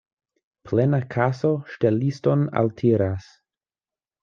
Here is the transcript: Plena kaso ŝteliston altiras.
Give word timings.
Plena 0.69 0.99
kaso 1.15 1.51
ŝteliston 1.75 2.49
altiras. 2.65 3.31